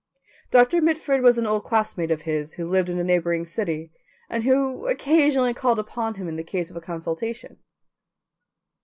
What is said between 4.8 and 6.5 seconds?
occasionally called upon him in the